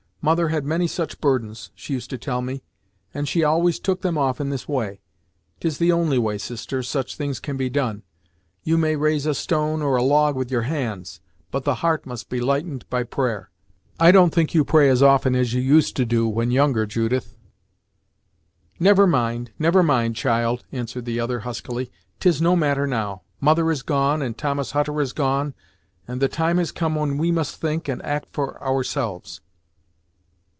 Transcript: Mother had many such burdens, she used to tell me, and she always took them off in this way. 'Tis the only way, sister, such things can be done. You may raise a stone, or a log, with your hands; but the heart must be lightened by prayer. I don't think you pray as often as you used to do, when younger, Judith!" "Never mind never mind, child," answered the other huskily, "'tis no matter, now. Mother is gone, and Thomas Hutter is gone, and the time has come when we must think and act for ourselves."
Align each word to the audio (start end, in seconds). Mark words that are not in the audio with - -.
Mother 0.23 0.49
had 0.49 0.65
many 0.65 0.85
such 0.85 1.19
burdens, 1.19 1.71
she 1.73 1.93
used 1.95 2.11
to 2.11 2.17
tell 2.19 2.43
me, 2.43 2.61
and 3.11 3.27
she 3.27 3.43
always 3.43 3.79
took 3.79 4.01
them 4.01 4.19
off 4.19 4.39
in 4.39 4.49
this 4.51 4.67
way. 4.67 4.99
'Tis 5.59 5.79
the 5.79 5.91
only 5.91 6.19
way, 6.19 6.37
sister, 6.37 6.83
such 6.83 7.15
things 7.15 7.39
can 7.39 7.57
be 7.57 7.71
done. 7.71 8.03
You 8.63 8.77
may 8.77 8.95
raise 8.95 9.25
a 9.25 9.33
stone, 9.33 9.81
or 9.81 9.95
a 9.95 10.03
log, 10.03 10.35
with 10.35 10.51
your 10.51 10.61
hands; 10.61 11.21
but 11.49 11.63
the 11.63 11.73
heart 11.81 12.05
must 12.05 12.29
be 12.29 12.39
lightened 12.39 12.87
by 12.87 13.01
prayer. 13.01 13.49
I 13.99 14.11
don't 14.11 14.31
think 14.31 14.53
you 14.53 14.63
pray 14.63 14.89
as 14.89 15.01
often 15.01 15.33
as 15.35 15.55
you 15.55 15.61
used 15.63 15.95
to 15.95 16.05
do, 16.05 16.27
when 16.27 16.51
younger, 16.51 16.85
Judith!" 16.85 17.35
"Never 18.79 19.07
mind 19.07 19.49
never 19.57 19.81
mind, 19.81 20.15
child," 20.17 20.63
answered 20.71 21.05
the 21.05 21.19
other 21.19 21.39
huskily, 21.39 21.89
"'tis 22.19 22.39
no 22.39 22.55
matter, 22.55 22.85
now. 22.85 23.23
Mother 23.39 23.71
is 23.71 23.81
gone, 23.81 24.21
and 24.21 24.37
Thomas 24.37 24.69
Hutter 24.73 25.01
is 25.01 25.13
gone, 25.13 25.55
and 26.07 26.21
the 26.21 26.27
time 26.29 26.59
has 26.59 26.71
come 26.71 26.93
when 26.93 27.17
we 27.17 27.31
must 27.31 27.55
think 27.55 27.87
and 27.89 28.05
act 28.05 28.27
for 28.31 28.61
ourselves." 28.61 29.41